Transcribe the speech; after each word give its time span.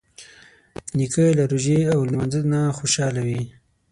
نیکه 0.97 1.25
له 1.39 1.43
روژې 1.51 1.79
او 1.93 1.99
لمانځه 2.09 2.39
نه 2.51 2.61
خوشحاله 2.77 3.21
وي. 3.27 3.41